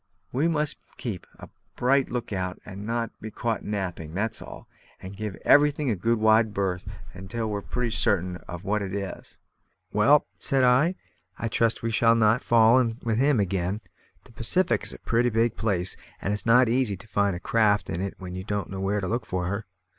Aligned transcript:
We 0.31 0.47
must 0.47 0.77
keep 0.97 1.27
a 1.37 1.47
bright 1.75 2.09
look 2.09 2.33
out, 2.33 2.59
and 2.65 2.87
not 2.87 3.11
be 3.21 3.29
caught 3.29 3.63
napping, 3.63 4.15
that's 4.15 4.41
all; 4.41 4.67
and 4.99 5.15
give 5.15 5.35
everything 5.45 5.91
a 5.91 5.95
good 5.95 6.17
wide 6.17 6.55
berth 6.55 6.87
till 7.27 7.51
we're 7.51 7.61
pretty 7.61 7.91
certain 7.91 8.37
of 8.47 8.63
what 8.63 8.81
it 8.81 8.95
is." 8.95 9.37
"Well," 9.93 10.25
said 10.39 10.63
I, 10.63 10.95
"I 11.37 11.49
trust 11.49 11.83
we 11.83 11.91
shall 11.91 12.15
not 12.15 12.41
fall 12.43 12.79
in 12.79 12.97
with 13.03 13.19
him 13.19 13.39
again. 13.39 13.81
The 14.23 14.31
Pacific 14.31 14.83
is 14.85 14.93
a 14.93 14.97
pretty 14.97 15.29
big 15.29 15.55
place, 15.55 15.95
and 16.19 16.33
it's 16.33 16.47
not 16.47 16.65
so 16.65 16.71
easy 16.71 16.97
to 16.97 17.07
find 17.07 17.35
a 17.35 17.39
craft 17.39 17.87
in 17.87 18.01
it 18.01 18.15
when 18.17 18.33
you 18.33 18.43
don't 18.43 18.71
know 18.71 18.79
where 18.81 19.01
to 19.01 19.07
look 19.07 19.27
for 19.27 19.45
her. 19.45 19.67